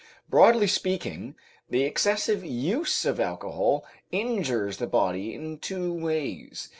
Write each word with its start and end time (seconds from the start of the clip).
Broadly 0.27 0.65
speaking, 0.65 1.35
the 1.69 1.83
excessive 1.83 2.43
use 2.43 3.05
of 3.05 3.19
alcohol 3.19 3.85
injures 4.11 4.77
the 4.77 4.87
body 4.87 5.31
in 5.35 5.59
two 5.59 5.93
ways. 5.93 6.69